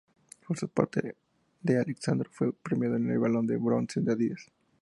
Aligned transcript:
Por 0.47 0.57
su 0.57 0.67
parte, 0.67 1.15
D'Alessandro 1.61 2.27
fue 2.33 2.53
premiado 2.53 2.95
con 2.95 3.11
el 3.11 3.19
Balón 3.19 3.45
de 3.45 3.57
Bronce 3.57 3.99
adidas. 4.09 4.51